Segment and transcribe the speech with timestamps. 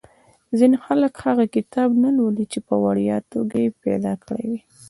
[0.57, 4.61] ځینې خلک هغه کتاب نه لولي چې په وړیا توګه یې پیدا کړی وي.